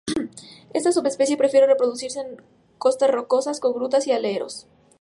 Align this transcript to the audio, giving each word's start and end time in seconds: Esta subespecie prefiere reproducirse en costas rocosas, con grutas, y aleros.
Esta 0.73 0.91
subespecie 0.91 1.37
prefiere 1.37 1.67
reproducirse 1.67 2.21
en 2.21 2.41
costas 2.79 3.11
rocosas, 3.11 3.59
con 3.59 3.73
grutas, 3.73 4.07
y 4.07 4.11
aleros. 4.11 4.65